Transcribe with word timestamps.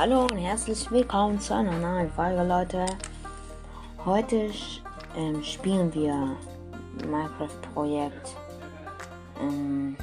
hallo 0.00 0.22
und 0.22 0.38
herzlich 0.38 0.90
willkommen 0.90 1.38
zu 1.38 1.54
einer 1.54 1.78
neuen 1.78 2.10
Folge, 2.12 2.42
Leute. 2.42 2.86
Heute 4.02 4.50
ähm, 5.14 5.44
spielen 5.44 5.92
wir 5.92 6.38
Minecraft-Projekt. 7.06 8.34
Ähm, 9.42 9.98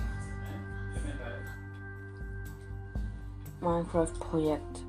Minecraft-Projekt 3.59 4.83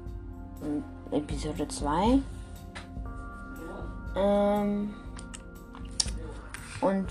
Episode 1.11 1.66
2. 1.66 2.18
Ähm, 4.14 4.95
und 6.82 7.06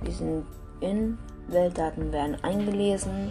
wir 0.00 0.12
sind 0.12 0.46
in 0.80 1.18
Weltdaten 1.48 2.10
werden 2.12 2.42
eingelesen. 2.42 3.30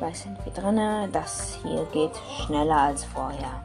Gleich 0.00 0.18
sind 0.18 0.38
wir 0.46 0.52
drin. 0.54 1.12
Das 1.12 1.58
hier 1.62 1.84
geht 1.92 2.12
schneller 2.46 2.74
als 2.74 3.04
vorher. 3.04 3.62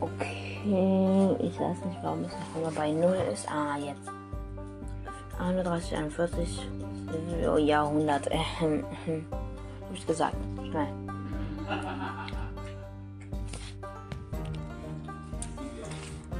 Okay, 0.00 1.36
ich 1.38 1.60
weiß 1.60 1.84
nicht, 1.84 1.98
warum 2.02 2.24
es 2.24 2.32
noch 2.32 2.62
immer 2.62 2.72
bei 2.72 2.90
0 2.90 3.14
ist. 3.32 3.48
Ah, 3.48 3.76
jetzt. 3.78 4.10
31, 5.38 5.96
41, 5.96 6.68
Jahrhundert. 7.58 8.28
Hab 8.60 9.94
ich 9.94 10.04
gesagt. 10.04 10.36
Schnell. 10.68 10.88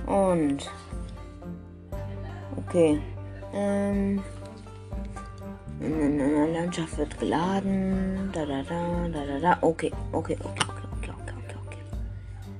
Und. 0.06 0.70
Okay. 2.56 3.00
Ähm. 3.52 4.22
Eine 5.80 6.52
Landschaft 6.52 6.96
wird 6.96 7.18
geladen. 7.18 8.30
Da 8.32 8.46
da 8.46 8.62
da 8.62 9.08
da 9.08 9.26
da 9.26 9.38
da. 9.40 9.58
Okay, 9.60 9.92
okay, 10.12 10.36
okay, 10.40 10.64
okay, 10.68 10.86
okay, 10.92 11.10
okay, 11.10 11.34
okay, 11.36 11.56
okay. 11.66 11.78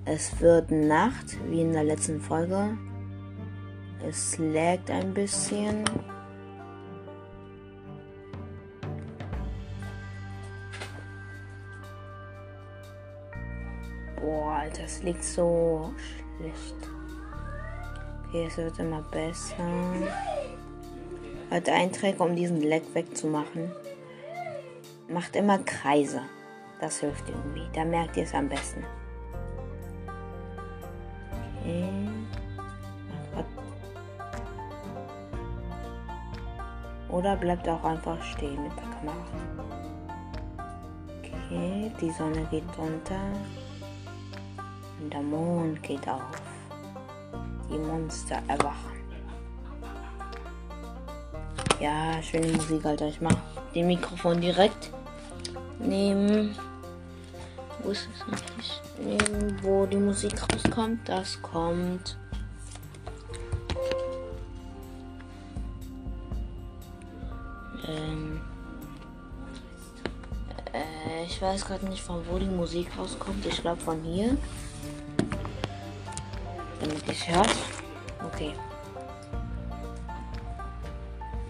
Es 0.05 0.41
wird 0.41 0.71
Nacht, 0.71 1.39
wie 1.49 1.63
in 1.63 1.73
der 1.73 1.85
letzten 1.85 2.21
Folge. 2.21 2.77
Es 4.07 4.37
laggt 4.39 4.91
ein 4.91 5.15
bisschen. 5.15 5.85
Boah, 14.21 14.53
Alter, 14.53 14.85
es 14.85 15.03
liegt 15.03 15.25
so 15.25 15.93
schlecht. 16.37 16.94
Es 18.37 18.57
wird 18.57 18.77
immer 18.81 19.01
besser. 19.01 19.55
Halt 21.53 21.69
Einträge, 21.69 22.21
um 22.21 22.35
diesen 22.35 22.61
Leck 22.63 22.83
wegzumachen. 22.93 23.71
Macht 25.09 25.37
immer 25.37 25.59
Kreise. 25.59 26.21
Das 26.81 26.99
hilft 26.99 27.29
irgendwie. 27.29 27.69
Da 27.73 27.85
merkt 27.85 28.17
ihr 28.17 28.25
es 28.25 28.35
am 28.35 28.49
besten. 28.49 28.85
Okay. 31.61 31.89
Oder 37.11 37.37
bleibt 37.37 37.69
auch 37.69 37.85
einfach 37.85 38.21
stehen 38.21 38.61
mit 38.65 38.73
der 38.77 38.91
Kamera. 38.99 39.25
Okay, 41.21 41.93
die 42.01 42.11
Sonne 42.11 42.45
geht 42.51 42.65
runter. 42.77 43.21
Und 45.01 45.13
der 45.13 45.23
Mond 45.23 45.81
geht 45.85 46.09
auf 46.09 46.44
die 47.71 47.79
Monster 47.79 48.43
erwachen. 48.49 48.95
Ja, 51.81 52.23
schöne 52.23 52.49
Musik, 52.53 52.85
Alter. 52.85 53.09
Ich 53.09 53.21
mach 53.21 53.37
den 53.75 53.87
Mikrofon 53.89 54.41
direkt 54.41 54.91
neben. 55.79 56.57
Wo 57.83 57.91
ist 57.91 58.09
es 58.15 58.23
eigentlich? 58.23 58.81
Neben, 58.99 59.63
wo 59.63 59.85
die 59.87 59.97
Musik 59.97 60.33
rauskommt. 60.43 61.09
Das 61.09 61.41
kommt. 61.43 62.17
Ähm. 67.87 68.41
Äh, 70.73 71.25
ich 71.27 71.43
weiß 71.43 71.67
gerade 71.67 71.87
nicht, 71.87 72.03
von 72.03 72.23
wo 72.31 72.39
die 72.39 72.47
Musik 72.47 72.89
rauskommt. 72.97 73.45
Ich 73.45 73.61
glaube 73.61 73.81
von 73.81 74.01
hier 74.03 74.37
es 77.09 77.29
hört. 77.29 77.55
Okay. 78.25 78.55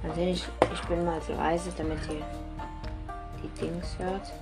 Also 0.02 0.20
ich, 0.20 0.44
ich 0.72 0.82
bin 0.82 1.04
mal 1.04 1.20
so 1.22 1.32
leise, 1.32 1.70
damit 1.76 1.98
ihr 2.10 2.24
die 3.42 3.60
Dings 3.60 3.98
hört. 3.98 4.32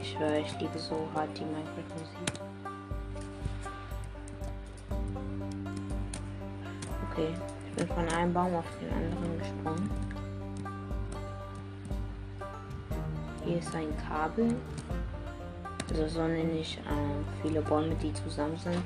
Ich 0.00 0.18
höre, 0.18 0.38
ich 0.38 0.60
liebe 0.60 0.78
so 0.78 1.06
hart 1.14 1.30
die 1.38 1.44
Minecraft-Musik. 1.44 2.40
Okay, 7.10 7.34
ich 7.66 7.74
bin 7.74 7.88
von 7.88 8.08
einem 8.08 8.32
Baum 8.32 8.54
auf 8.56 8.64
den 8.80 8.90
anderen 8.90 9.38
gesprungen. 9.38 10.11
Hier 13.52 13.60
ist 13.60 13.74
ein 13.74 13.94
Kabel. 14.08 14.54
Also 15.90 16.08
so 16.08 16.26
nenne 16.26 16.58
ich 16.58 16.78
äh, 16.78 17.42
viele 17.42 17.60
Bäume, 17.60 17.94
die 17.96 18.10
zusammen 18.14 18.56
sind. 18.56 18.82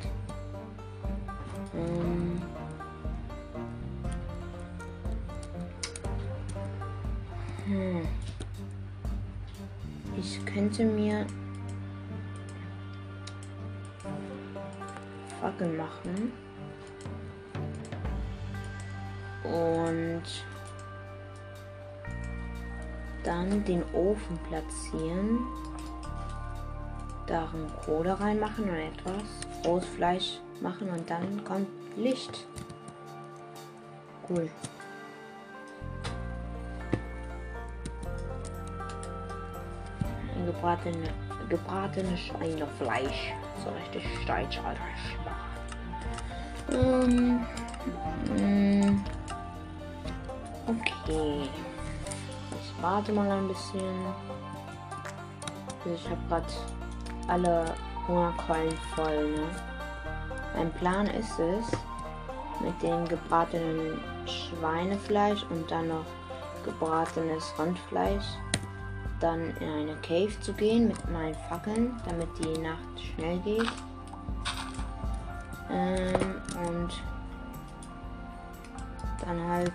Den 23.67 23.83
Ofen 23.93 24.39
platzieren. 24.49 25.41
Darin 27.27 27.67
Kohle 27.85 28.19
reinmachen 28.19 28.65
und 28.65 28.77
etwas 28.77 29.23
rohes 29.65 29.85
Fleisch 29.87 30.39
machen 30.61 30.89
und 30.91 31.09
dann 31.11 31.45
kommt 31.45 31.69
Licht. 31.97 32.47
Cool. 34.29 34.49
Ein 40.37 40.47
gebratene, 40.47 41.09
gebratene 41.49 42.17
Schweinefleisch. 42.17 43.33
So 43.65 43.71
richtig 43.71 44.05
steig, 44.23 44.49
Alter. 44.65 44.81
Ähm, 46.73 47.41
mm, 48.37 49.01
okay 50.67 51.49
warte 52.81 53.13
mal 53.13 53.31
ein 53.31 53.49
bisschen. 53.49 53.95
Ich 55.85 56.09
habe 56.09 56.21
gerade 56.29 56.47
alle 57.29 57.65
Hungerkeulen 58.09 58.77
voll. 58.95 59.31
Ne? 59.31 59.49
Mein 60.57 60.73
Plan 60.73 61.07
ist 61.07 61.39
es, 61.39 61.67
mit 62.61 62.83
dem 62.83 63.07
gebratenen 63.07 64.01
Schweinefleisch 64.27 65.45
und 65.51 65.71
dann 65.71 65.89
noch 65.89 66.05
gebratenes 66.65 67.53
Rindfleisch 67.59 68.25
dann 69.21 69.57
in 69.61 69.69
eine 69.69 69.97
Cave 70.03 70.33
zu 70.41 70.53
gehen 70.53 70.89
mit 70.89 71.11
meinen 71.11 71.35
Fackeln, 71.49 71.95
damit 72.07 72.29
die 72.39 72.59
Nacht 72.59 73.01
schnell 73.15 73.39
geht. 73.39 73.73
Ähm, 75.71 76.41
und 76.67 76.91
dann 79.25 79.49
halt 79.49 79.73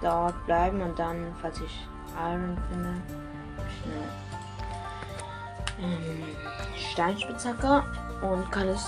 dort 0.00 0.46
bleiben 0.46 0.80
und 0.80 0.98
dann, 0.98 1.34
falls 1.40 1.60
ich 1.60 1.86
Iron 2.28 2.58
finde. 2.68 2.94
Schnell. 3.82 4.08
Ähm, 5.80 6.24
Steinspitzhacke 6.76 7.82
und 8.22 8.50
kann 8.52 8.68
es 8.68 8.86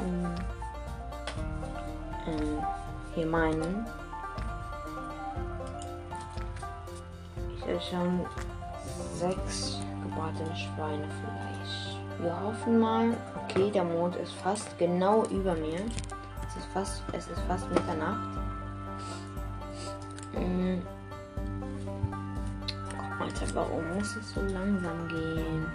ähm, 0.00 0.34
ähm, 2.26 2.58
hier 3.14 3.26
meinen. 3.26 3.86
Ich 7.56 7.62
habe 7.62 7.80
schon 7.80 8.26
sechs 9.14 9.80
gebratene 10.02 10.54
Schweinefleisch. 10.56 11.98
Wir 12.20 12.40
hoffen 12.40 12.78
mal. 12.78 13.16
Okay, 13.44 13.70
der 13.70 13.84
Mond 13.84 14.16
ist 14.16 14.32
fast 14.32 14.78
genau 14.78 15.24
über 15.26 15.54
mir. 15.54 15.80
Es 16.46 16.56
ist 16.56 16.66
fast, 16.72 17.02
es 17.12 17.28
ist 17.28 17.40
fast 17.48 17.68
Mitternacht. 17.70 18.37
Warum 23.54 23.82
muss 23.94 24.16
es 24.16 24.34
so 24.34 24.40
langsam 24.40 25.08
gehen? 25.08 25.66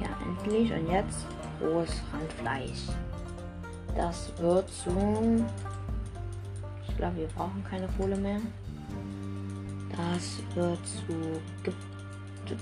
Ja, 0.00 0.08
endlich. 0.24 0.72
Und 0.72 0.90
jetzt 0.90 1.26
rohes 1.60 2.02
Randfleisch. 2.12 2.88
Das 3.96 4.32
wird 4.38 4.68
zu. 4.70 5.44
Ich 6.88 6.96
glaube, 6.96 7.16
wir 7.16 7.26
brauchen 7.28 7.64
keine 7.68 7.88
Kohle 7.98 8.16
mehr. 8.16 8.40
Das 9.90 10.42
wird 10.54 10.78
zu. 10.86 11.74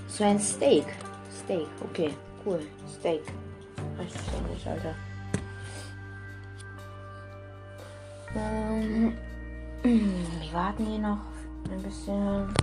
Zu 0.07 0.23
ein 0.23 0.39
Steak. 0.39 0.85
Steak, 1.31 1.67
okay, 1.83 2.11
cool. 2.45 2.59
Steak. 2.99 3.21
Richtig 3.97 4.67
Alter. 4.67 4.95
Ähm, 8.35 9.17
wir 9.81 10.53
warten 10.53 10.85
hier 10.85 10.99
noch 10.99 11.19
ein 11.71 11.81
bisschen. 11.81 12.53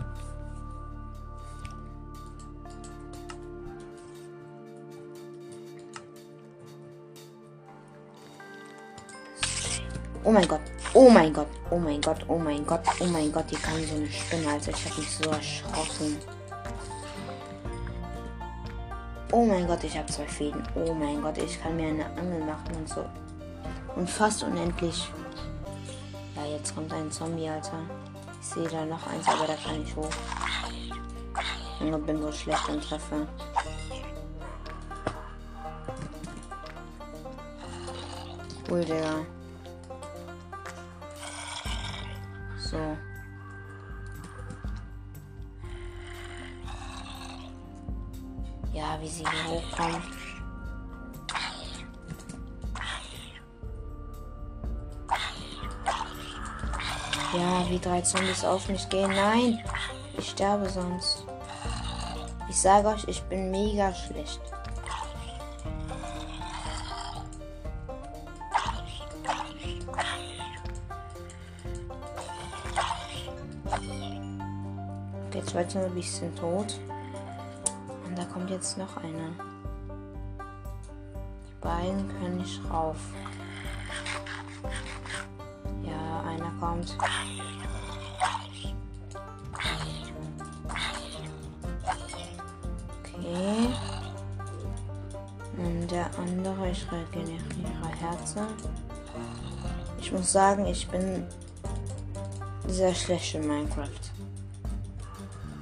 Oh 10.23 10.33
mein 10.33 10.47
Gott. 10.47 10.61
Oh 10.95 11.11
mein 11.11 11.33
Gott. 11.33 11.47
Oh 11.71 11.79
mein 11.79 12.01
Gott. 12.01 12.25
Oh 12.29 12.39
mein 12.39 12.67
Gott. 12.67 12.83
Oh 13.01 13.05
mein 13.07 13.33
Gott. 13.33 13.45
Hier 13.49 13.59
kam 13.59 13.83
so 13.85 13.97
eine 13.97 14.07
Spinne, 14.07 14.49
Alter. 14.49 14.71
Ich 14.71 14.85
hab 14.85 14.99
mich 14.99 15.11
so 15.11 15.31
erschrocken. 15.31 16.17
Oh 19.33 19.45
mein 19.45 19.67
Gott, 19.67 19.83
ich 19.85 19.97
habe 19.99 20.07
zwei 20.07 20.27
Fäden. 20.27 20.63
Oh 20.75 20.95
mein 20.95 21.21
Gott, 21.21 21.37
ich 21.39 21.61
kann 21.61 21.77
mir 21.77 21.89
eine 21.89 22.07
Angel 22.17 22.41
machen 22.45 22.75
und 22.77 22.89
so. 22.89 23.05
Und 23.97 24.09
fast 24.09 24.45
unendlich. 24.45 25.11
Jetzt 26.57 26.75
kommt 26.75 26.91
ein 26.91 27.13
Zombie, 27.13 27.51
Alter. 27.51 27.83
Ich 28.41 28.47
sehe 28.47 28.67
da 28.67 28.87
noch 28.87 29.07
eins, 29.09 29.29
aber 29.29 29.47
da 29.47 29.55
kann 29.57 29.83
ich 29.83 29.95
hoch. 29.95 30.09
Ich 31.81 32.07
bin 32.07 32.23
so 32.23 32.33
schlecht 32.33 32.69
im 32.71 32.81
Treffer. 32.81 33.27
Cool, 38.71 38.85
Digga. 38.87 39.27
Ja, 57.37 57.69
wie 57.69 57.79
drei 57.79 58.01
Zombies 58.01 58.45
auf 58.45 58.67
mich 58.69 58.89
gehen. 58.89 59.11
Nein, 59.11 59.63
ich 60.17 60.31
sterbe 60.31 60.71
sonst. 60.71 61.27
Ich 62.49 62.59
sage 62.59 62.89
euch, 62.89 63.07
ich 63.09 63.23
bin 63.25 63.51
mega 63.51 63.93
schlecht. 63.93 64.41
Okay, 75.29 75.45
zwei 75.45 75.65
Zombies 75.65 76.17
sind 76.17 76.39
tot. 76.39 76.81
Und 78.07 78.17
da 78.17 78.25
kommt 78.25 78.49
jetzt 78.49 78.79
noch 78.79 78.97
einer. 78.97 79.33
Die 81.49 81.61
beiden 81.61 82.09
können 82.09 82.39
nicht 82.39 82.61
rauf. 82.71 82.97
Ja, 85.83 86.23
einer 86.27 86.51
kommt. 86.59 86.97
Herzen. 98.37 98.71
Ich 99.99 100.13
muss 100.13 100.31
sagen, 100.31 100.67
ich 100.67 100.87
bin 100.89 101.27
sehr 102.69 102.95
schlecht 102.95 103.35
in 103.35 103.47
Minecraft. 103.47 103.89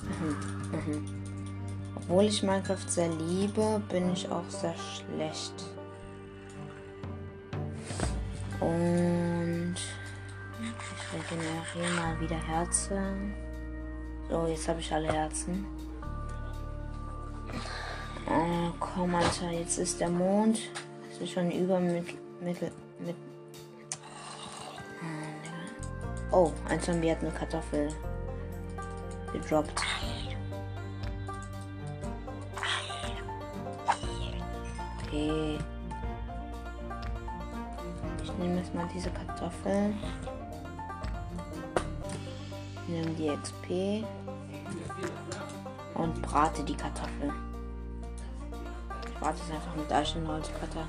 Mhm. 0.02 0.72
Mhm. 0.72 1.24
Obwohl 1.96 2.24
ich 2.24 2.42
Minecraft 2.42 2.88
sehr 2.88 3.08
liebe, 3.08 3.80
bin 3.88 4.12
ich 4.12 4.28
auch 4.30 4.48
sehr 4.48 4.74
schlecht. 4.74 5.54
Und 8.60 9.74
ich 10.60 11.32
regeneriere 11.32 11.94
mal 12.00 12.20
wieder 12.20 12.36
Herzen. 12.36 13.34
So, 14.28 14.46
jetzt 14.46 14.68
habe 14.68 14.80
ich 14.80 14.92
alle 14.92 15.12
Herzen. 15.12 15.66
Oh, 18.26 18.72
komm, 18.80 19.14
Alter, 19.14 19.50
jetzt 19.50 19.78
ist 19.78 20.00
der 20.00 20.08
Mond. 20.08 20.58
Es 21.10 21.20
ist 21.20 21.32
schon 21.32 21.50
über. 21.50 21.80
Mit, 22.44 22.60
mit 23.00 23.16
oh, 26.30 26.52
ein 26.68 26.80
Zombie 26.80 27.10
hat 27.10 27.20
eine 27.20 27.30
Kartoffel 27.30 27.88
gedroppt. 29.32 29.82
Okay. 35.02 35.58
Ich 38.22 38.32
nehme 38.38 38.58
jetzt 38.58 38.74
mal 38.74 38.88
diese 38.94 39.10
Kartoffeln. 39.10 39.98
Nehme 42.86 43.10
die 43.12 43.28
XP. 43.28 44.04
Und 45.94 46.20
brate 46.22 46.62
die 46.64 46.74
Kartoffeln. 46.74 47.32
Ich 49.06 49.14
brate 49.14 49.38
es 49.46 49.54
einfach 49.54 49.74
mit 49.76 49.90
Eichenholzbutter. 49.90 50.86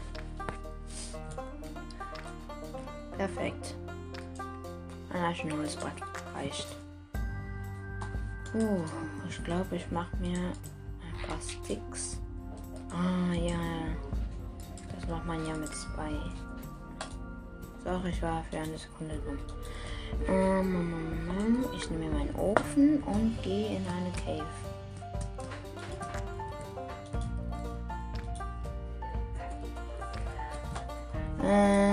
Perfekt. 3.26 3.74
Ein 5.12 5.24
Eichenholzbrett 5.24 5.94
reicht. 6.36 6.68
Uh, 8.54 8.84
ich 9.28 9.44
glaube, 9.44 9.78
ich 9.78 9.90
mache 9.90 10.16
mir 10.18 10.38
ein 10.38 11.28
paar 11.28 11.40
Sticks. 11.42 12.20
Ah, 12.92 13.34
ja. 13.34 13.58
Das 14.94 15.10
macht 15.10 15.26
man 15.26 15.44
ja 15.48 15.56
mit 15.56 15.74
zwei. 15.74 16.12
So, 17.84 18.08
ich 18.08 18.22
war 18.22 18.44
für 18.52 18.60
eine 18.60 18.78
Sekunde 18.78 19.16
dumm. 19.26 19.40
Ähm, 20.28 21.66
ich 21.76 21.90
nehme 21.90 22.12
meinen 22.14 22.36
Ofen 22.36 23.02
und 23.02 23.42
gehe 23.42 23.78
in 23.78 23.88
eine 23.88 24.12
Cave. 24.24 24.46
Ähm, 31.44 31.85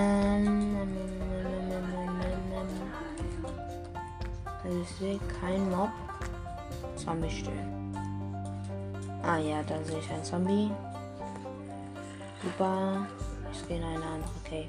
sehe 5.02 5.18
kein 5.40 5.68
Mob. 5.68 5.90
Zombie 6.94 7.28
stehen. 7.28 7.92
Ah 9.24 9.38
ja, 9.38 9.60
da 9.64 9.82
sehe 9.82 9.98
ich 9.98 10.10
ein 10.10 10.22
Zombie. 10.22 10.70
Super. 12.40 13.06
Ich 13.52 13.66
gehe 13.66 13.78
in 13.78 13.82
eine 13.82 14.04
andere 14.04 14.38
Cave. 14.44 14.68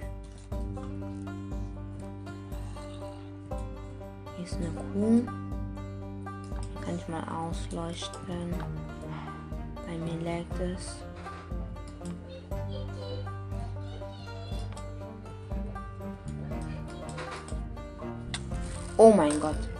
Hier 4.35 4.45
ist 4.45 4.55
eine 4.55 4.71
Kuh. 4.71 5.23
Kann 6.83 6.95
ich 6.97 7.07
mal 7.07 7.23
ausleuchten. 7.29 8.55
Bei 9.85 9.97
mir 9.97 10.19
laggt 10.25 10.59
es. 10.59 10.95
Oh 18.97 19.11
mein 19.11 19.39
Gott. 19.39 19.72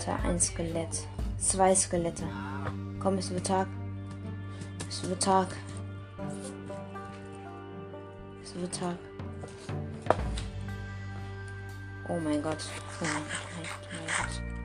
Alter, 0.00 0.18
ein 0.24 0.40
Skelett. 0.40 1.06
Zwei 1.36 1.74
Skelette. 1.74 2.24
Komm, 3.00 3.18
es 3.18 3.30
wird 3.30 3.46
Tag. 3.46 3.66
Es 4.88 5.06
wird 5.06 5.22
Tag. 5.22 5.48
Es 8.42 8.54
wird 8.54 8.74
Tag. 8.74 8.96
Oh 12.08 12.18
mein 12.18 12.42
Gott. 12.42 12.64
Oh 12.98 13.04
mein 13.04 13.12
Gott. 13.12 13.80
Oh 13.82 13.94
mein 13.94 14.06
Gott. 14.06 14.59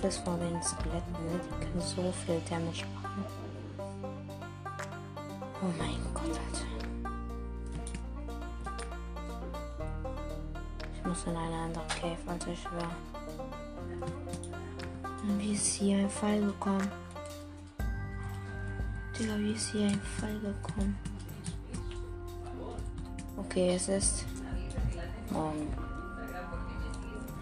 Schiss 0.00 0.16
vor 0.18 0.38
den 0.38 0.62
Skeletten? 0.62 1.14
Die 1.18 1.64
können 1.64 1.80
so 1.80 2.12
viel 2.24 2.40
Damage 2.48 2.86
machen. 2.94 3.24
Oh 5.62 5.70
mein 5.78 6.00
Gott, 6.14 6.24
Alter. 6.24 6.66
Ich 10.94 11.04
muss 11.04 11.24
in 11.26 11.36
eine 11.36 11.54
andere 11.54 11.84
Cave, 11.88 12.16
Alter, 12.26 12.50
ich 12.50 12.62
schwör. 12.62 12.90
Wie 15.38 15.52
ist 15.52 15.66
hier 15.66 15.98
ein 15.98 16.08
Fall 16.08 16.40
gekommen? 16.40 16.88
Digga, 19.18 19.38
wie 19.38 19.52
ist 19.52 19.72
hier 19.72 19.88
ein 19.88 20.00
Fall 20.00 20.38
gekommen? 20.38 20.98
Okay, 23.36 23.74
es 23.74 23.88
ist 23.88 24.24
morgen. 25.30 25.79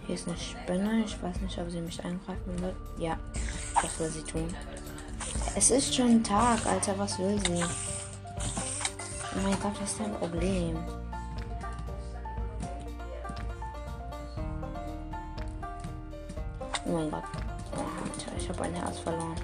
Hier 0.08 0.14
ist 0.14 0.26
eine 0.26 0.38
Spinne. 0.38 1.04
Ich 1.04 1.22
weiß 1.22 1.38
nicht, 1.42 1.58
ob 1.58 1.70
sie 1.70 1.82
mich 1.82 2.02
angreifen 2.02 2.58
wird. 2.62 2.74
Ja, 2.96 3.18
das 3.74 4.00
will 4.00 4.08
sie 4.08 4.22
tun. 4.22 4.48
Es 5.54 5.70
ist 5.70 5.94
schon 5.94 6.24
Tag, 6.24 6.64
Alter. 6.64 6.98
Was 6.98 7.18
will 7.18 7.38
sie? 7.46 7.62
Oh 7.62 9.40
mein 9.42 9.60
Gott, 9.60 9.74
was 9.78 9.90
ist 9.90 10.00
dein 10.00 10.14
Problem? 10.14 10.78
Oh 16.86 16.90
mein 16.90 17.10
Gott. 17.10 17.24
Oh, 17.76 17.80
Alter, 18.02 18.32
ich 18.38 18.48
habe 18.48 18.62
ein 18.62 18.72
Herz 18.72 19.00
verloren. 19.00 19.36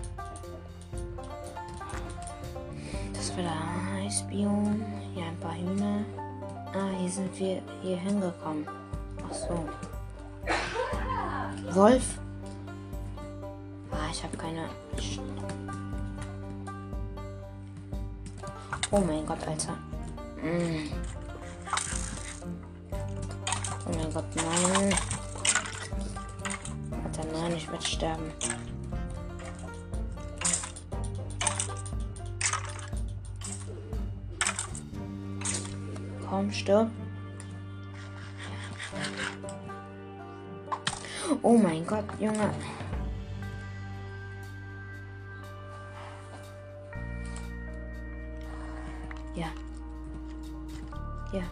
Das 3.13 3.37
wird 3.37 3.47
ein 3.47 4.07
Eisbiom. 4.07 4.83
Hier 5.13 5.25
ein 5.27 5.37
paar 5.41 5.55
Hühner. 5.55 6.07
Ah, 6.73 6.89
hier 6.99 7.11
sind 7.11 7.39
wir 7.39 7.61
hier 7.83 7.99
hingekommen. 7.99 8.67
Wolf? 11.75 12.19
Ah, 13.91 14.09
ich 14.13 14.23
habe 14.23 14.37
keine. 14.37 14.69
Oh 18.93 19.01
mein 19.01 19.27
Gott, 19.27 19.39
Alter. 19.49 19.73
Mm. 20.41 20.93
Oh 23.87 23.93
mein 23.93 24.13
Gott, 24.13 24.25
nein. 24.37 24.95
Alter, 27.05 27.25
nein, 27.33 27.57
ich 27.57 27.69
werde 27.69 27.85
sterben. 27.85 28.33
Komm, 36.29 36.53
stirb. 36.53 36.89
Oh 41.43 41.57
mein 41.57 41.87
Gott, 41.87 42.05
Junge. 42.19 42.51
Ja. 49.35 49.47
Ja. 51.33 51.43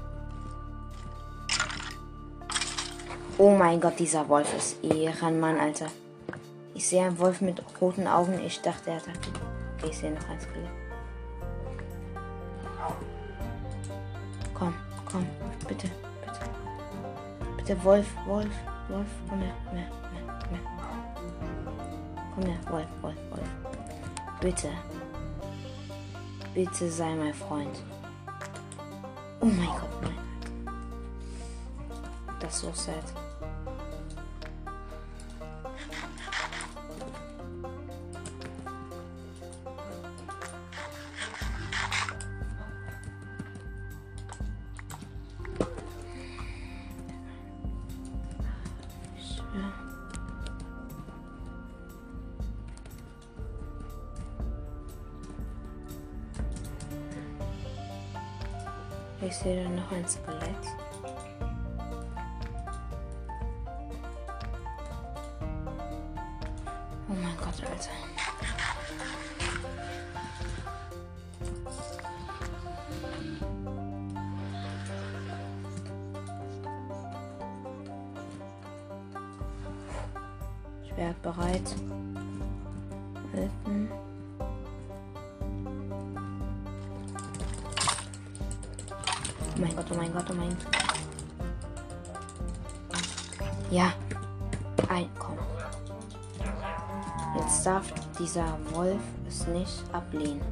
Oh 3.39 3.57
mein 3.57 3.81
Gott, 3.81 3.99
dieser 3.99 4.29
Wolf 4.29 4.55
ist 4.57 4.83
Ehrenmann, 4.85 5.59
Alter. 5.59 5.87
Ich 6.75 6.89
sehe 6.89 7.05
einen 7.05 7.19
Wolf 7.19 7.41
mit 7.41 7.63
roten 7.81 8.07
Augen. 8.07 8.41
Ich 8.45 8.61
dachte, 8.61 8.91
er 8.91 8.97
hat. 8.97 9.05
Okay, 9.79 9.91
ich 9.91 9.99
sehe 9.99 10.13
noch 10.13 10.29
ein 10.29 10.41
Skelett. 10.41 10.71
Komm, 14.55 14.75
komm, 15.11 15.27
bitte, 15.67 15.89
bitte. 16.25 16.41
Bitte, 17.57 17.85
Wolf, 17.85 18.07
Wolf, 18.27 18.51
Wolf, 18.89 19.07
komm 19.29 19.41
her, 19.41 19.55
komm 19.65 19.77
her, 19.79 19.89
komm 20.03 20.15
her, 20.17 20.25
komm 20.43 20.55
her. 20.55 20.63
Komm 22.35 22.45
her, 22.47 22.59
Wolf, 22.71 22.87
Wolf, 23.03 23.17
Wolf. 23.31 23.49
Bitte. 24.41 24.71
Bitte 26.55 26.91
sei 26.91 27.15
mein 27.15 27.35
Freund. 27.35 27.83
Oh 29.41 29.47
mein 29.47 29.69
Gott, 29.69 30.03
nein. 30.03 30.19
Das 32.41 32.55
ist 32.55 32.61
so 32.61 32.73
sad. 32.73 33.22
Skelett. 60.13 60.67
Oh 67.09 67.15
mein 67.15 67.37
Gott, 67.39 67.63
Alter. 67.71 67.91
Ich 80.85 80.97
wäre 80.97 81.15
bereit. 81.23 81.75
Halten. 83.33 84.12
Mein 89.63 89.77
Gott, 89.77 89.87
oh 89.91 89.95
mein 89.95 90.13
Gott, 90.13 90.25
oh 90.31 90.35
mein 90.35 90.49
Gott. 90.49 90.77
Ja. 93.71 93.93
Ein, 94.89 95.09
komm. 95.19 95.39
Jetzt 97.39 97.65
darf 97.65 97.93
dieser 98.19 98.59
Wolf 98.73 99.01
es 99.29 99.47
nicht 99.47 99.85
ablehnen. 99.93 100.43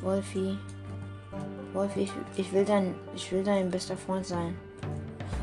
Wolfi. 0.00 0.58
Wolfi, 1.72 2.00
ich, 2.00 2.12
ich 2.36 2.52
will 2.52 2.64
dein, 2.64 2.94
ich 3.14 3.30
will 3.32 3.42
dein 3.42 3.70
bester 3.70 3.96
Freund 3.96 4.26
sein. 4.26 4.56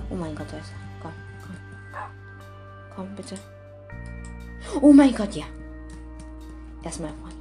Oh 0.10 0.16
mein 0.16 0.36
Gott, 0.36 0.48
da 0.52 0.58
ist 0.58 0.72
er. 0.72 1.02
Komm, 1.02 1.12
komm. 1.42 1.56
Komm, 2.96 3.16
bitte. 3.16 3.36
Oh 4.82 4.92
mein 4.94 5.16
Gott, 5.16 5.34
ja. 5.36 5.46
Er 6.84 6.90
ist 6.90 7.00
mein 7.00 7.14
Freund. 7.20 7.36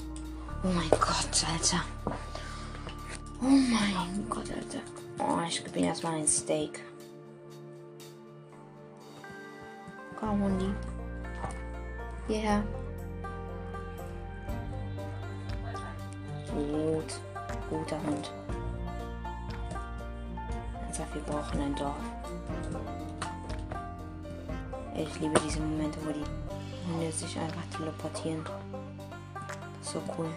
Oh 0.62 0.68
mein 0.68 0.90
Gott, 0.90 1.44
Alter. 1.50 1.82
Oh 3.40 3.44
mein 3.44 4.26
Gott, 4.28 4.50
Alter. 4.50 4.80
Oh, 5.18 5.40
ich 5.49 5.64
gebe 5.64 5.78
ihm 5.78 5.87
erstmal 5.87 6.14
ein 6.14 6.28
Steak. 6.28 6.82
Komm, 10.18 10.42
Hundi. 10.42 10.75
Hierher. 12.28 12.62
Gut. 16.54 17.20
Guter 17.70 18.02
Hund. 18.02 18.30
Also, 20.87 21.02
wir 21.14 21.23
brauchen 21.23 21.61
ein 21.61 21.75
Dorf. 21.76 21.94
Ich 24.94 25.20
liebe 25.20 25.40
diese 25.40 25.61
Momente, 25.61 25.99
wo 26.04 26.12
die 26.12 26.92
Hunde 26.92 27.11
sich 27.12 27.38
einfach 27.38 27.64
teleportieren. 27.75 28.44
So 29.92 30.00
cool. 30.16 30.30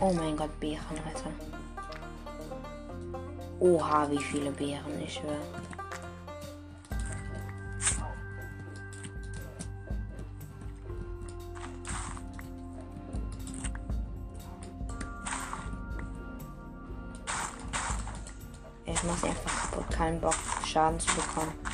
Oh 0.00 0.10
mein 0.14 0.34
Gott, 0.34 0.58
Beeren, 0.58 0.80
Alter. 1.06 1.30
Oha, 3.60 4.10
wie 4.10 4.16
viele 4.16 4.50
Beeren, 4.52 5.02
ich 5.02 5.12
schwöre. 5.12 5.36
Ich 18.86 18.98
sie 18.98 19.28
einfach 19.28 19.70
kaputt. 19.70 19.90
Keinen 19.90 20.20
Bock, 20.22 20.34
Schaden 20.64 20.98
zu 20.98 21.14
bekommen. 21.16 21.71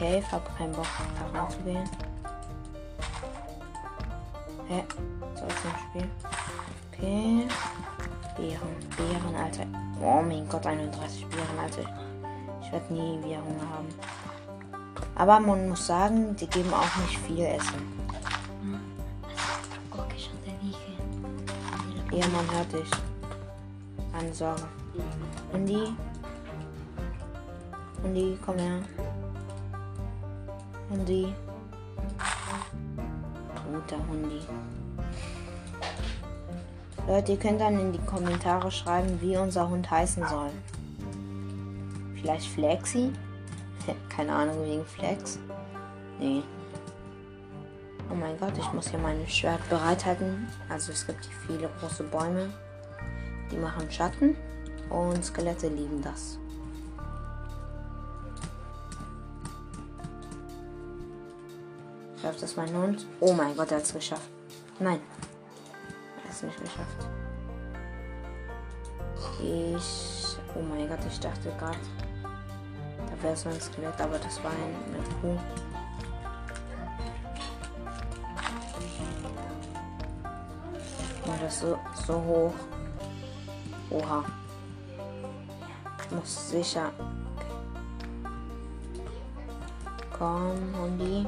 Eine 0.00 0.20
Cave. 0.20 0.32
Hab 0.32 0.56
keinen 0.56 0.72
Bock, 0.72 0.86
da 1.32 1.38
reinzugehen. 1.38 1.88
Hä? 4.68 4.84
So 5.34 5.46
ist 5.46 5.64
ein 5.64 5.74
Spiel. 5.88 6.10
Okay. 6.92 7.48
Beeren. 8.36 8.76
Beeren, 8.96 9.36
Alter. 9.36 9.66
Oh 10.02 10.22
mein 10.22 10.48
Gott, 10.48 10.66
31 10.66 11.26
Beeren, 11.26 11.58
Alter. 11.62 11.82
Ich 12.62 12.72
werde 12.72 12.92
nie 12.92 13.18
wieder 13.24 13.38
Hunger 13.38 13.68
haben. 13.74 13.88
Aber 15.16 15.40
man 15.40 15.68
muss 15.68 15.86
sagen, 15.86 16.34
die 16.36 16.46
geben 16.46 16.72
auch 16.72 16.96
nicht 17.02 17.18
viel 17.18 17.44
Essen. 17.44 18.00
Ich. 20.16 20.28
Ja, 22.18 22.26
man 22.28 22.50
hört 22.52 22.72
dich. 22.72 22.90
Keine 24.12 24.32
Sorge. 24.32 24.62
Hundi. 25.52 25.94
Hundi, 28.02 28.38
komm 28.44 28.58
her. 28.58 28.80
Hundi. 30.90 31.32
Guter 33.72 33.96
Hundi. 34.08 34.40
Leute, 37.06 37.32
ihr 37.32 37.38
könnt 37.38 37.60
dann 37.60 37.78
in 37.78 37.92
die 37.92 38.04
Kommentare 38.06 38.72
schreiben, 38.72 39.20
wie 39.20 39.36
unser 39.36 39.70
Hund 39.70 39.88
heißen 39.88 40.26
soll. 40.26 40.50
Vielleicht 42.16 42.48
Flexi? 42.48 43.12
Keine 44.08 44.34
Ahnung 44.34 44.64
wegen 44.64 44.84
Flex. 44.84 45.38
Nee. 46.18 46.42
Oh 48.10 48.16
mein 48.16 48.36
Gott, 48.40 48.58
ich 48.58 48.72
muss 48.72 48.88
hier 48.90 48.98
mein 48.98 49.26
Schwert 49.28 49.66
bereithalten. 49.68 50.48
Also 50.68 50.90
es 50.90 51.06
gibt 51.06 51.24
hier 51.24 51.36
viele 51.46 51.70
große 51.78 52.02
Bäume. 52.02 52.52
Die 53.52 53.56
machen 53.56 53.88
Schatten. 53.88 54.34
Und 54.88 55.24
Skelette 55.24 55.68
lieben 55.68 56.02
das. 56.02 56.39
Schafft 62.22 62.42
das 62.42 62.56
mein 62.56 62.74
Hund? 62.74 63.06
Oh 63.20 63.32
mein 63.32 63.56
Gott, 63.56 63.70
er 63.70 63.78
hat 63.78 63.84
es 63.84 63.92
geschafft. 63.94 64.28
Nein. 64.78 65.00
Er 66.18 66.24
hat 66.24 66.30
es 66.30 66.42
nicht 66.42 66.60
geschafft. 66.60 67.08
Ich. 69.42 70.36
Oh 70.54 70.60
mein 70.62 70.88
Gott, 70.88 70.98
ich 71.08 71.18
dachte 71.20 71.50
gerade. 71.58 71.78
Da 72.22 73.22
wäre 73.22 73.36
so 73.36 73.48
ein 73.48 73.60
Skelett, 73.60 73.98
aber 74.00 74.18
das 74.18 74.42
war 74.44 74.50
ein- 74.50 75.20
Kuh. 75.20 75.38
Und 81.26 81.42
das 81.42 81.54
ist 81.54 81.60
so, 81.60 81.78
so 82.06 82.14
hoch. 82.22 82.52
Oha. 83.90 84.24
Ich 86.04 86.10
muss 86.16 86.50
sicher. 86.50 86.90
Komm, 90.18 90.56
Hundi. 90.78 91.26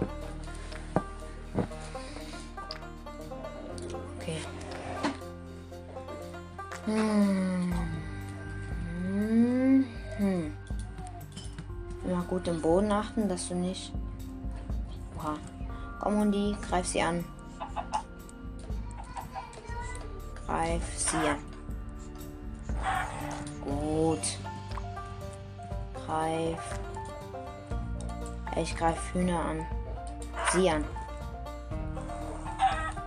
Dass 13.33 13.49
du 13.49 13.55
nicht. 13.55 13.91
Oha. 15.17 15.39
Komm, 16.01 16.19
Hundi, 16.19 16.55
greif 16.69 16.87
sie 16.87 17.01
an. 17.01 17.25
Greif 20.47 20.83
sie 20.99 21.17
an. 21.17 21.39
Gut. 23.65 24.39
Greif. 26.07 26.59
Ich 28.57 28.77
greif 28.77 29.15
Hühner 29.15 29.41
an. 29.41 29.67
Sie 30.53 30.69
an. 30.69 30.85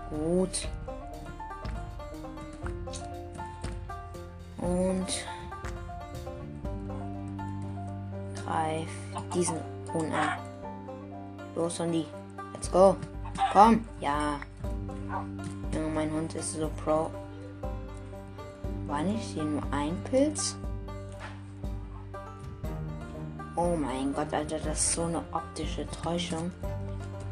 Gut. 0.09 0.67
Und 4.57 5.07
greif 8.43 8.89
diesen 9.35 9.74
An. 10.03 10.37
Los, 11.55 11.79
Hundi. 11.79 12.05
Let's 12.53 12.69
go. 12.69 12.95
Komm. 13.51 13.85
Ja. 14.01 14.39
Junge, 15.73 15.89
mein 15.89 16.11
Hund 16.11 16.35
ist 16.35 16.53
so 16.53 16.69
pro. 16.83 17.09
War 18.87 19.03
nicht 19.03 19.23
hier 19.33 19.43
nur 19.43 19.63
ein 19.71 19.95
Pilz? 20.09 20.55
Oh 23.55 23.75
mein 23.75 24.13
Gott, 24.13 24.33
Alter, 24.33 24.59
das 24.59 24.79
ist 24.79 24.93
so 24.93 25.03
eine 25.03 25.21
optische 25.31 25.87
Täuschung. 26.03 26.51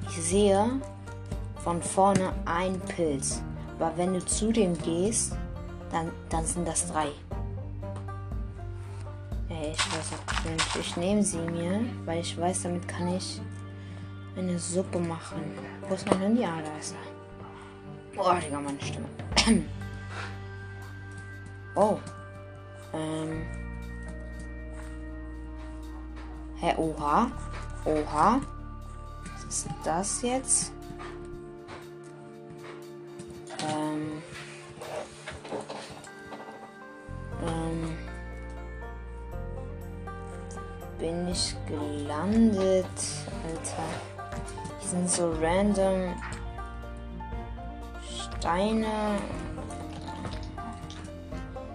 Ich 0.07 0.23
sehe 0.23 0.79
von 1.63 1.81
vorne 1.81 2.31
ein 2.45 2.79
Pilz. 2.81 3.41
Aber 3.77 3.91
wenn 3.97 4.13
du 4.13 4.25
zu 4.25 4.51
dem 4.51 4.77
gehst, 4.77 5.35
dann, 5.91 6.11
dann 6.29 6.45
sind 6.45 6.67
das 6.67 6.87
drei. 6.91 7.09
Nicht. 10.53 10.75
Ich 10.79 10.97
nehme 10.97 11.23
sie 11.23 11.39
mir, 11.39 11.81
weil 12.05 12.21
ich 12.21 12.37
weiß, 12.37 12.63
damit 12.63 12.87
kann 12.87 13.15
ich 13.15 13.41
eine 14.35 14.57
Suppe 14.57 14.99
machen. 14.99 15.41
Wo 15.87 15.93
ist 15.93 16.09
mein 16.09 16.19
Handy? 16.19 16.43
Ah, 16.43 16.61
da 16.63 16.77
ist 16.79 16.95
er. 16.95 18.15
Boah, 18.15 18.39
Digga, 18.39 18.59
meine 18.59 18.81
Stimme. 18.81 19.07
Oh. 21.75 21.97
Ähm. 22.93 23.41
Hä, 26.57 26.75
oha. 26.77 27.31
Oha. 27.83 28.41
Was 29.23 29.43
ist 29.45 29.67
das 29.83 30.21
jetzt? 30.21 30.71
Ähm. 33.59 34.21
Bin 41.03 41.27
ich 41.27 41.53
gelandet, 41.67 42.85
Alter. 43.45 43.83
Hier 44.79 44.89
sind 44.89 45.09
so 45.09 45.33
random 45.33 46.13
Steine. 48.39 49.17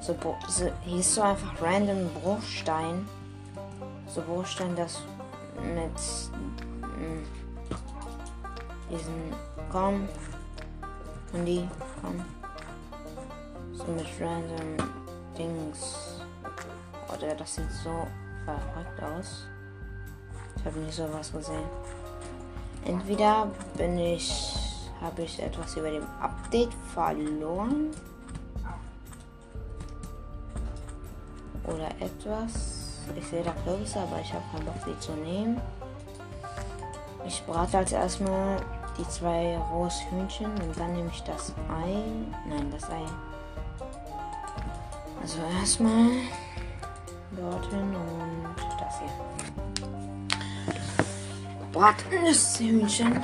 So, 0.00 0.16
so, 0.48 0.70
hier 0.82 1.00
ist 1.00 1.14
so 1.14 1.20
einfach 1.20 1.60
random 1.60 2.08
Bruchstein. 2.14 3.06
So 4.06 4.22
Bruchstein, 4.22 4.74
das 4.74 5.02
mit 5.62 5.92
mm, 6.80 7.22
diesen 8.90 9.34
komm 9.70 10.08
und 11.34 11.44
die 11.44 11.68
komm 12.00 12.24
so 13.74 13.84
mit 13.88 14.06
random 14.18 14.88
Dings 15.36 16.22
oder 17.12 17.34
das 17.34 17.56
sieht 17.56 17.70
so 17.84 18.06
verrückt 18.48 19.02
aus. 19.02 19.46
Ich 20.56 20.64
habe 20.64 20.78
nie 20.78 20.90
sowas 20.90 21.32
gesehen. 21.32 21.68
Entweder 22.84 23.48
bin 23.76 23.98
ich 23.98 24.54
habe 25.00 25.22
ich 25.22 25.40
etwas 25.40 25.76
über 25.76 25.90
dem 25.90 26.04
Update 26.20 26.74
verloren 26.92 27.90
oder 31.64 31.88
etwas. 32.00 32.98
Ich 33.16 33.26
sehe 33.26 33.42
da 33.42 33.52
Kürbisse, 33.64 34.00
aber 34.00 34.20
ich 34.20 34.32
habe 34.32 34.42
keinen 34.52 34.66
Bock, 34.66 34.84
die 34.86 34.98
zu 34.98 35.12
nehmen. 35.12 35.60
Ich 37.26 37.44
brate 37.46 37.78
als 37.78 37.92
erstmal 37.92 38.60
die 38.98 39.08
zwei 39.08 39.56
rohes 39.70 40.00
Hühnchen 40.10 40.50
und 40.50 40.78
dann 40.78 40.94
nehme 40.94 41.10
ich 41.12 41.22
das 41.22 41.52
Ei. 41.84 42.02
Nein, 42.48 42.70
das 42.70 42.90
Ei. 42.90 43.04
Also 45.22 45.38
erstmal 45.60 46.10
dorthin 47.40 47.94
und 47.94 48.54
das 48.80 48.98
hier. 48.98 49.08
Bratenes 51.72 52.58
Hühnchen. 52.58 53.22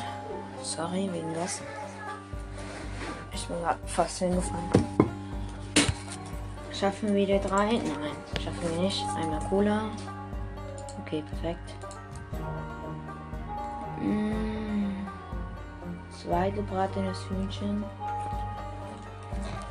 Sorry 0.62 1.10
wegen 1.12 1.34
das. 1.34 1.60
Ich 3.32 3.46
bin 3.46 3.58
gerade 3.60 3.78
fast 3.86 4.18
hingefallen. 4.18 4.70
Schaffen 6.72 7.14
wir 7.14 7.26
die 7.26 7.40
drei? 7.40 7.72
Nein, 7.72 8.16
schaffen 8.42 8.76
wir 8.76 8.82
nicht. 8.82 9.04
Einmal 9.16 9.40
Cola. 9.48 9.82
Okay, 11.00 11.22
perfekt. 11.22 11.74
Mm, 14.00 15.06
zwei 16.10 16.50
gebratenes 16.50 17.18
Hühnchen. 17.28 17.84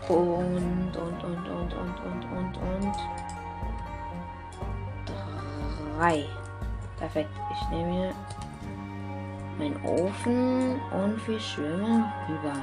Und, 0.10 0.98
und, 0.98 1.24
und, 1.24 1.50
und, 1.50 1.74
und, 1.74 1.74
und, 1.74 2.26
und, 2.26 2.58
und. 2.58 3.23
Drei. 6.04 6.26
Perfekt. 6.98 7.30
Ich 7.54 7.70
nehme 7.70 7.94
hier 7.94 8.14
meinen 9.58 9.86
Ofen 9.86 10.82
und 10.92 11.26
wir 11.26 11.40
schwimmen 11.40 12.04
rüber. 12.28 12.62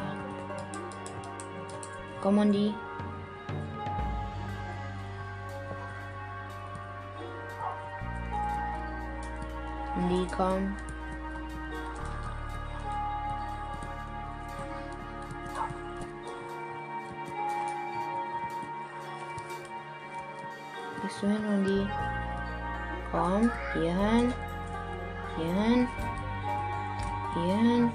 Komm, 2.21 2.35
Mondi. 2.35 2.75
Mondi, 9.97 10.27
komm. 10.37 10.77
Gehst 21.01 21.23
du 21.23 21.27
hin, 21.27 21.47
Mondi? 21.47 21.89
Komm, 23.11 23.51
hier 23.73 23.95
hin. 23.95 24.35
Hierhin. 25.37 25.89
Hierhin. 27.35 27.93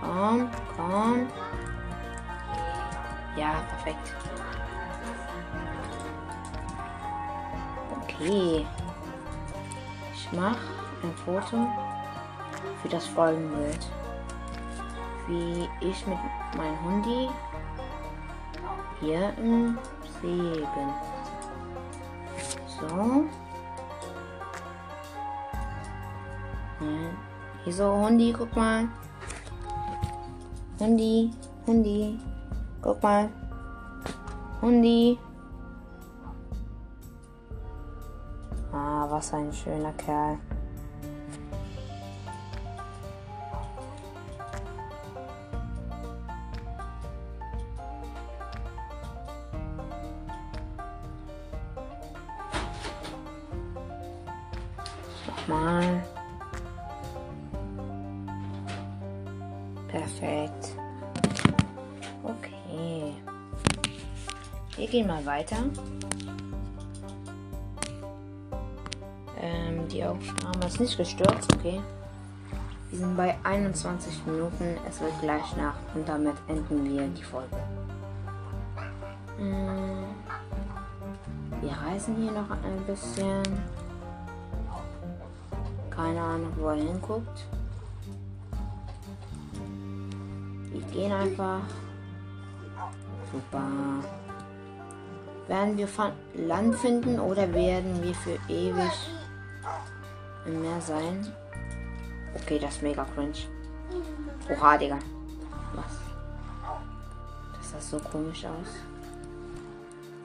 Komm, 0.00 0.50
komm. 0.76 1.26
Ja, 3.36 3.62
perfekt. 3.68 4.14
Okay. 8.02 8.66
Ich 10.14 10.32
mache 10.32 10.58
ein 11.02 11.12
Foto 11.24 11.68
für 12.80 12.88
das 12.88 13.06
Folgenbild. 13.06 13.86
Wie 15.26 15.68
ich 15.80 16.06
mit 16.06 16.18
meinem 16.56 16.84
Hundi 16.84 17.28
hier 19.00 19.32
im 19.38 19.78
See 20.20 20.66
bin. 20.74 20.90
So. 22.66 23.24
Hier 27.64 27.72
so, 27.72 27.96
Hundi, 27.96 28.30
guck 28.30 28.54
mal. 28.54 28.88
Hundi, 30.78 31.30
Hundi, 31.66 32.20
guck 32.82 33.02
mal. 33.02 33.30
Hundi. 34.60 35.18
Ah, 38.70 39.06
was 39.08 39.32
ein 39.32 39.50
schöner 39.50 39.92
Kerl. 39.92 40.38
Weiter. 65.26 65.56
Ähm, 69.40 69.88
die 69.88 70.04
Aufnahme 70.04 70.66
ist 70.66 70.80
nicht 70.80 70.96
gestürzt, 70.96 71.52
okay. 71.54 71.80
Wir 72.90 72.98
sind 72.98 73.16
bei 73.16 73.36
21 73.42 74.24
Minuten. 74.26 74.76
Es 74.88 75.00
wird 75.00 75.20
gleich 75.20 75.56
nach 75.56 75.74
und 75.94 76.08
damit 76.08 76.36
enden 76.48 76.84
wir 76.84 77.08
die 77.08 77.24
Folge. 77.24 77.56
Ähm, 79.40 80.04
wir 81.60 81.72
reisen 81.72 82.16
hier 82.16 82.32
noch 82.32 82.50
ein 82.50 82.84
bisschen. 82.86 83.42
Keine 85.90 86.20
Ahnung, 86.20 86.52
wo 86.56 86.68
er 86.68 86.76
hinguckt. 86.76 87.46
Wir 90.70 90.82
gehen 90.92 91.12
einfach. 91.12 91.60
Super. 93.32 94.23
Werden 95.48 95.76
wir 95.76 95.88
Land 96.34 96.76
finden 96.76 97.20
oder 97.20 97.52
werden 97.52 98.02
wir 98.02 98.14
für 98.14 98.38
ewig 98.48 98.92
im 100.46 100.62
Meer 100.62 100.80
sein? 100.80 101.32
Okay, 102.34 102.58
das 102.58 102.76
ist 102.76 102.82
mega 102.82 103.04
cringe. 103.14 103.34
Oha, 104.50 104.76
Digga. 104.78 104.98
Was? 105.74 105.84
Das 107.58 107.70
sah 107.70 107.98
so 107.98 108.04
komisch 108.04 108.44
aus. 108.44 108.68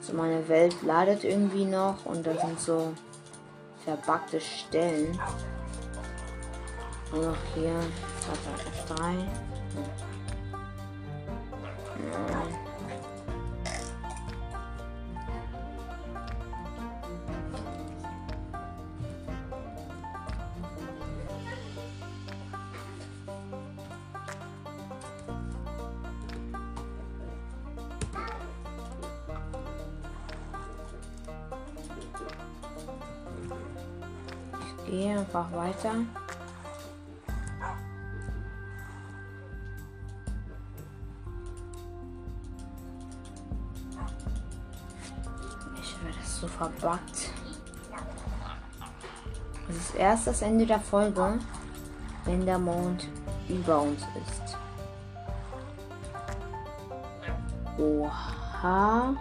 So, 0.02 0.14
meine 0.14 0.48
Welt 0.48 0.76
ladet 0.84 1.24
irgendwie 1.24 1.66
noch 1.66 2.06
und 2.06 2.26
da 2.26 2.34
sind 2.36 2.60
so 2.60 2.94
verbackte 3.84 4.40
Stellen. 4.40 5.20
Und 7.12 7.26
noch 7.26 7.38
hier. 7.54 7.76
F3. 8.88 9.12
Hm. 9.12 9.26
Ich 12.00 12.59
gehe 34.90 35.20
einfach 35.20 35.52
weiter. 35.52 35.92
Ich 45.82 46.04
werde 46.04 46.18
so 46.24 46.48
verbuggt. 46.48 47.32
Das 49.68 49.78
ist 49.78 49.96
erst 49.96 50.28
das 50.28 50.42
Ende 50.42 50.66
der 50.66 50.80
Folge, 50.80 51.40
wenn 52.26 52.46
der 52.46 52.58
Mond 52.58 53.08
über 53.48 53.82
uns 53.82 54.02
ist. 54.02 54.58
Oha. 57.78 59.16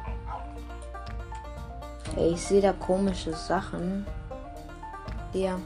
Ich 2.17 2.41
sehe 2.41 2.63
da 2.63 2.73
komische 2.73 3.35
Sachen. 3.35 4.07
Ja. 5.33 5.59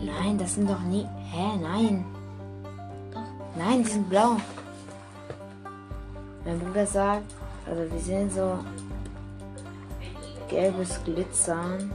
Nein, 0.00 0.38
das 0.38 0.54
sind 0.54 0.68
doch 0.68 0.80
nie. 0.80 1.06
Hä, 1.30 1.56
nein. 1.60 2.04
Nein, 3.56 3.84
die 3.84 3.90
sind 3.90 4.08
blau. 4.08 4.36
Mein 6.44 6.58
Bruder 6.58 6.86
sagt, 6.86 7.34
also 7.66 7.92
wir 7.92 8.00
sehen 8.00 8.30
so 8.30 8.58
gelbes 10.48 11.02
Glitzern. 11.04 11.92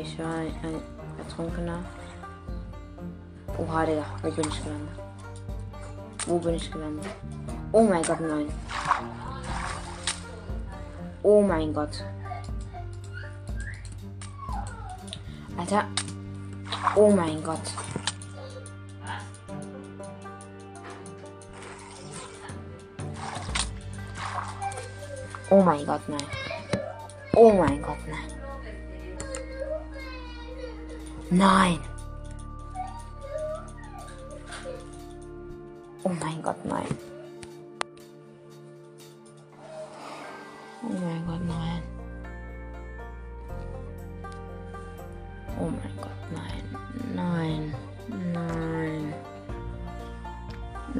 Ich 0.00 0.18
war 0.18 0.34
ein, 0.34 0.54
ein 0.62 0.82
Ertrunkener. 1.18 1.80
Oha, 3.58 3.84
Digga, 3.84 4.04
wo 4.22 4.30
bin 4.30 4.48
ich 4.48 4.62
gelandet? 4.62 4.98
Wo 6.26 6.38
bin 6.38 6.54
ich 6.54 6.70
gelandet? 6.72 7.06
Oh 7.72 7.84
mein 7.84 8.02
Gott, 8.02 8.20
nein. 8.20 8.50
Oh 11.22 11.40
mein 11.42 11.72
Gott. 11.72 12.04
Alter. 15.56 15.84
Oh 16.96 17.10
mein 17.10 17.42
Gott. 17.44 17.60
Oh 25.50 25.62
mein 25.62 25.86
Gott, 25.86 26.08
nein. 26.08 26.26
Oh 27.34 27.52
mein 27.52 27.82
Gott, 27.82 27.98
nein. 28.08 28.30
Nein. 31.30 31.80
Oh 36.02 36.08
mein 36.08 36.42
Gott, 36.42 36.64
nein. 36.64 36.99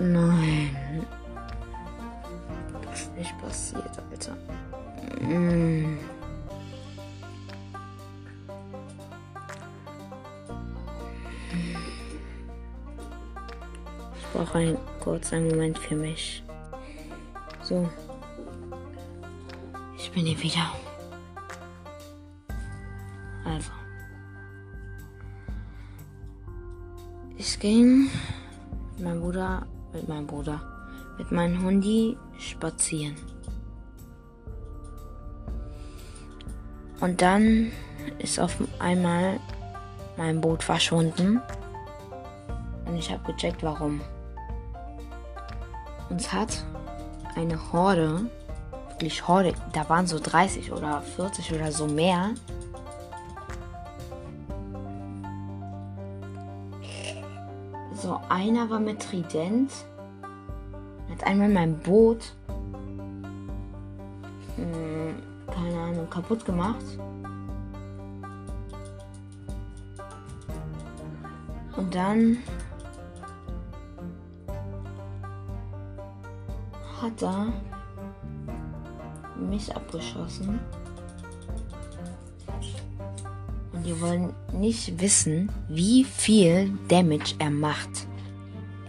Nein. 0.01 1.07
Das 2.83 3.03
ist 3.03 3.17
nicht 3.17 3.39
passiert, 3.39 4.03
Alter. 4.11 4.35
Mm. 5.21 5.99
Ich 14.17 14.27
brauche 14.33 14.59
einen 14.59 14.79
kurzen 15.01 15.49
Moment 15.49 15.79
für 15.79 15.97
mich. 15.97 16.43
So. 17.63 17.87
Ich 19.99 20.11
bin 20.13 20.25
hier 20.25 20.43
wieder. 20.43 20.73
Also. 23.45 23.71
Ich 27.37 27.61
ging 27.61 28.09
meinem 28.99 29.21
Bruder, 29.21 29.67
mit 29.93 30.09
meinem 30.09 30.27
Bruder, 30.27 30.61
mit 31.19 31.31
meinem 31.33 31.63
Hundi 31.63 32.17
spazieren. 32.39 33.17
Und 37.01 37.23
dann 37.23 37.73
ist 38.19 38.39
auf 38.39 38.57
einmal 38.79 39.41
mein 40.17 40.41
Boot 40.41 40.63
verschwunden. 40.63 41.41
Und 42.87 42.97
ich 42.97 43.11
habe 43.11 43.33
gecheckt, 43.33 43.63
warum. 43.63 44.01
Uns 46.11 46.33
hat 46.33 46.65
eine 47.37 47.73
Horde 47.73 48.31
wirklich 49.01 49.27
Horde. 49.27 49.55
Da 49.73 49.89
waren 49.89 50.07
so 50.07 50.19
30 50.19 50.73
oder 50.73 51.01
40 51.17 51.55
oder 51.55 51.73
so 51.73 51.87
mehr. 51.87 52.31
So, 58.01 58.19
einer 58.31 58.71
war 58.71 58.81
mit 58.81 59.03
Trident. 59.03 59.71
Hat 61.11 61.23
einmal 61.25 61.51
mein 61.51 61.79
Boot. 61.81 62.33
Hm, 64.57 65.15
keine 65.53 65.79
Ahnung, 65.79 66.09
kaputt 66.09 66.43
gemacht. 66.47 66.85
Und 71.77 71.95
dann 71.95 72.39
hat 77.03 77.23
er 77.23 77.53
mich 79.37 79.77
abgeschossen. 79.77 80.59
Die 83.91 84.01
wollen 84.01 84.33
nicht 84.53 85.01
wissen, 85.01 85.51
wie 85.69 86.05
viel 86.05 86.79
Damage 86.87 87.35
er 87.41 87.51
macht. 87.51 87.91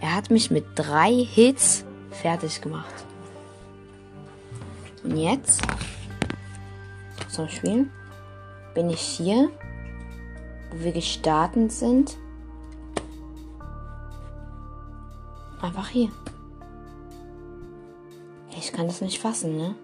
Er 0.00 0.14
hat 0.14 0.30
mich 0.30 0.52
mit 0.52 0.64
drei 0.76 1.12
Hits 1.12 1.84
fertig 2.12 2.60
gemacht. 2.60 2.94
Und 5.02 5.16
jetzt 5.16 5.60
zum 7.30 7.48
Spiel 7.48 7.90
bin 8.76 8.90
ich 8.90 9.00
hier, 9.00 9.50
wo 10.70 10.84
wir 10.84 10.92
gestartet 10.92 11.72
sind. 11.72 12.16
Einfach 15.60 15.88
hier. 15.88 16.10
Ich 18.56 18.72
kann 18.72 18.86
das 18.86 19.00
nicht 19.00 19.18
fassen, 19.18 19.56
ne? 19.56 19.74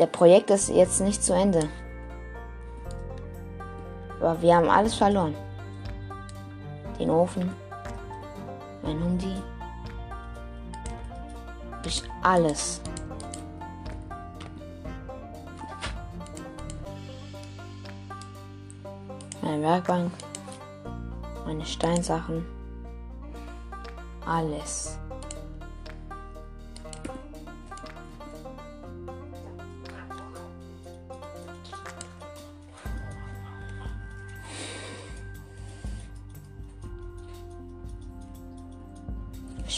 Der 0.00 0.06
Projekt 0.06 0.50
ist 0.50 0.70
jetzt 0.70 1.00
nicht 1.00 1.22
zu 1.22 1.32
Ende. 1.32 1.68
Aber 4.26 4.42
wir 4.42 4.56
haben 4.56 4.68
alles 4.68 4.96
verloren. 4.96 5.36
Den 6.98 7.10
Ofen, 7.10 7.48
mein 8.82 9.00
Hundi, 9.00 9.40
ich 11.84 12.02
alles. 12.24 12.80
Meine 19.42 19.62
Werkbank, 19.62 20.10
meine 21.46 21.64
Steinsachen, 21.64 22.44
alles. 24.26 24.98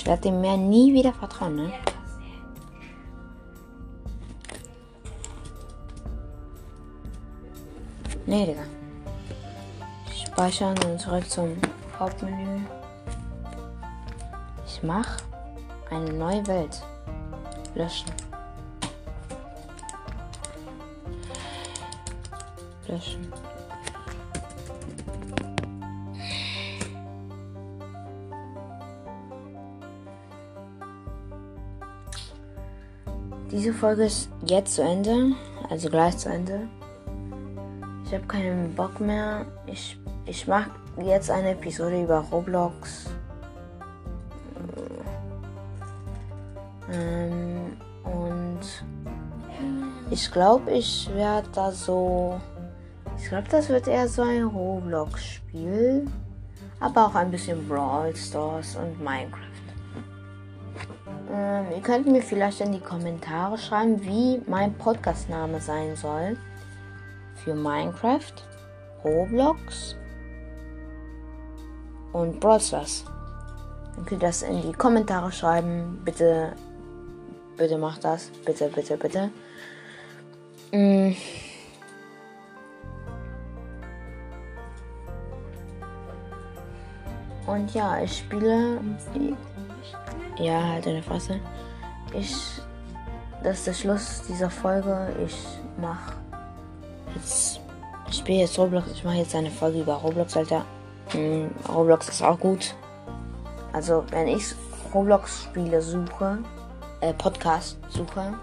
Werde 0.09 0.23
dem 0.23 0.41
mehr 0.41 0.57
nie 0.57 0.95
wieder 0.95 1.13
vertrauen, 1.13 1.57
ne? 1.57 1.73
Nee, 8.25 8.47
Digga. 8.47 8.63
Speichern 10.11 10.77
und 10.85 10.99
zurück 10.99 11.29
zum 11.29 11.57
Hauptmenü. 11.99 12.61
Ich 14.67 14.83
mach 14.83 15.19
eine 15.91 16.13
neue 16.13 16.47
Welt. 16.47 16.83
Löschen. 17.75 18.11
Löschen. 22.87 23.33
Diese 33.59 33.73
Folge 33.73 34.05
ist 34.05 34.29
jetzt 34.47 34.77
zu 34.77 34.83
Ende, 34.83 35.33
also 35.69 35.91
gleich 35.91 36.17
zu 36.17 36.29
Ende. 36.29 36.69
Ich 38.05 38.15
habe 38.15 38.25
keinen 38.29 38.73
Bock 38.73 39.01
mehr. 39.01 39.47
Ich, 39.67 39.99
ich 40.27 40.47
mache 40.47 40.71
jetzt 41.03 41.29
eine 41.29 41.51
Episode 41.51 42.05
über 42.05 42.21
Roblox. 42.31 43.07
Ähm, 46.93 47.77
und 48.05 48.61
ich 50.09 50.31
glaube, 50.31 50.71
ich 50.71 51.11
werde 51.13 51.49
da 51.53 51.73
so. 51.73 52.41
Ich 53.19 53.29
glaube, 53.29 53.49
das 53.51 53.69
wird 53.71 53.89
eher 53.89 54.07
so 54.07 54.23
ein 54.23 54.45
Roblox-Spiel. 54.45 56.07
Aber 56.79 57.07
auch 57.07 57.15
ein 57.17 57.33
bisschen 57.33 57.67
Brawl 57.69 58.15
Stars 58.15 58.77
und 58.77 59.03
Minecraft. 59.03 59.48
Ähm, 61.59 61.67
ihr 61.75 61.83
könnt 61.83 62.07
mir 62.07 62.23
vielleicht 62.23 62.61
in 62.61 62.73
die 62.73 62.81
Kommentare 62.81 63.59
schreiben, 63.59 64.03
wie 64.05 64.41
mein 64.47 64.75
Podcast-Name 64.75 65.61
sein 65.61 65.97
soll. 65.97 66.37
Für 67.37 67.55
Minecraft, 67.55 68.35
Roblox 69.05 69.97
und 72.13 72.41
Brawl 72.41 72.61
Stars. 72.61 73.05
Ihr 73.97 74.05
könnt 74.05 74.23
das 74.23 74.43
in 74.43 74.63
die 74.63 74.73
Kommentare 74.73 75.33
schreiben. 75.33 76.01
Bitte, 76.05 76.53
bitte 77.57 77.79
macht 77.79 78.05
das. 78.05 78.31
Bitte, 78.45 78.69
bitte, 78.69 78.97
bitte. 78.97 79.31
Mm. 80.73 81.15
Und 87.47 87.75
ja, 87.75 88.03
ich 88.03 88.19
spiele. 88.19 88.81
Ja, 90.39 90.63
halt 90.63 90.87
deine 90.87 91.03
Fresse. 91.03 91.41
Ich. 92.13 92.35
Das 93.43 93.59
ist 93.59 93.67
der 93.67 93.73
Schluss 93.75 94.23
dieser 94.29 94.51
Folge. 94.51 95.09
Ich 95.25 95.37
mach 95.81 96.13
jetzt. 97.15 97.61
Ich 98.09 98.19
spiele 98.19 98.41
jetzt 98.41 98.59
Roblox. 98.59 98.91
Ich 98.93 99.05
mache 99.05 99.17
jetzt 99.17 99.35
eine 99.35 99.51
Folge 99.51 99.81
über 99.81 99.95
Roblox, 99.95 100.37
Alter. 100.37 100.65
Hm, 101.11 101.51
Roblox 101.69 102.09
ist 102.09 102.23
auch 102.23 102.39
gut. 102.39 102.75
Also, 103.73 104.05
wenn 104.11 104.29
ich 104.29 104.45
Roblox-Spiele 104.95 105.83
suche, 105.83 106.39
äh, 107.01 107.13
Podcast 107.13 107.79
suche, 107.89 108.35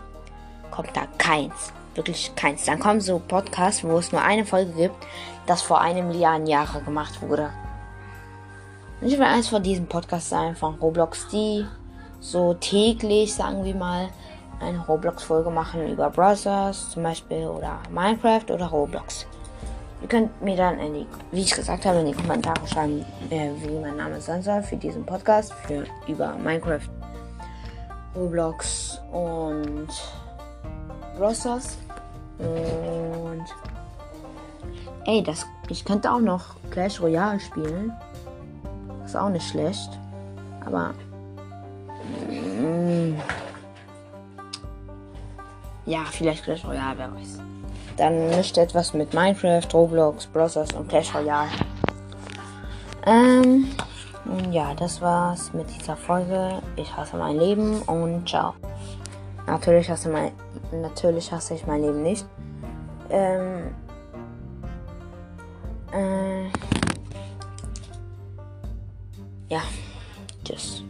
kommt 0.72 0.96
da 0.96 1.08
keins. 1.18 1.74
Wirklich 1.96 2.36
keins. 2.36 2.66
Dann 2.66 2.80
kommen 2.80 3.02
so 3.02 3.20
Podcasts, 3.20 3.84
wo 3.84 3.98
es 3.98 4.12
nur 4.12 4.22
eine 4.22 4.46
Folge 4.46 4.72
gibt, 4.74 4.96
das 5.48 5.62
vor 5.62 5.82
einem 5.82 6.12
Jahr 6.12 6.40
Jahre 6.46 6.82
gemacht 6.82 7.22
wurde. 7.22 7.50
Ich 9.02 9.14
will 9.14 9.24
eins 9.24 9.48
von 9.48 9.64
diesen 9.64 9.88
Podcasts 9.88 10.30
sein 10.30 10.56
von 10.56 10.76
Roblox, 10.76 11.28
die 11.30 11.66
so 12.32 12.56
täglich, 12.56 13.34
sagen 13.34 13.64
wir 13.64 13.76
mal, 13.76 14.10
eine 14.60 14.84
Roblox-Folge 14.86 15.50
machen 15.52 15.88
über 15.88 16.10
Brothers 16.10 16.90
zum 16.90 17.04
Beispiel 17.04 17.46
oder 17.46 17.80
Minecraft 17.92 18.52
oder 18.52 18.66
Roblox. 18.66 19.28
Ihr 20.02 20.08
könnt 20.08 20.42
mir 20.42 20.56
dann, 20.56 20.80
in 20.80 20.94
die, 20.94 21.08
wie 21.32 21.42
ich 21.42 21.54
gesagt 21.54 21.86
habe, 21.86 22.00
in 22.00 22.08
die 22.08 22.14
Kommentare 22.14 22.68
schreiben, 22.68 23.06
äh, 23.30 23.50
wie 23.62 23.80
mein 23.80 23.98
Name 23.98 24.20
sein 24.22 24.42
soll 24.42 24.64
für 24.64 24.76
diesen 24.76 25.06
Podcast, 25.06 25.54
für 25.68 25.86
über 26.08 26.36
Minecraft, 26.36 26.90
Roblox 28.16 29.00
und 29.12 29.88
Brothers. 31.18 31.78
Und 32.40 33.46
ey, 35.06 35.22
das, 35.22 35.46
ich 35.70 35.86
könnte 35.86 36.12
auch 36.12 36.20
noch 36.20 36.56
Clash 36.72 37.00
Royale 37.00 37.40
spielen. 37.40 37.94
Ist 39.06 39.16
auch 39.16 39.30
nicht 39.30 39.48
schlecht. 39.48 39.90
Aber 40.66 40.94
ja, 45.86 46.04
vielleicht 46.12 46.44
Clash 46.44 46.66
Royale, 46.66 46.98
wer 46.98 47.14
weiß. 47.14 47.40
Dann 47.98 48.30
mischt 48.30 48.58
etwas 48.58 48.94
mit 48.94 49.14
Minecraft, 49.14 49.68
Roblox, 49.74 50.26
Brothers 50.28 50.74
und 50.74 50.90
Clash 50.90 51.14
Royale. 51.14 51.50
Ähm, 53.06 53.68
ja, 54.52 54.74
das 54.74 55.00
war's 55.02 55.54
mit 55.54 55.68
dieser 55.70 55.96
Folge. 55.96 56.62
Ich 56.76 56.96
hasse 56.96 57.16
mein 57.18 57.38
Leben 57.38 57.82
und 57.84 58.28
ciao. 58.28 58.54
Natürlich 59.46 59.90
hasse, 59.90 60.10
mein, 60.10 60.32
natürlich 60.72 61.32
hasse 61.32 61.54
ich 61.54 61.66
mein 61.68 61.82
Leben 61.82 62.02
nicht. 62.02 62.26
Ähm, 63.10 63.76
äh, 65.94 66.46
ja, 69.48 69.62
tschüss. 70.44 70.84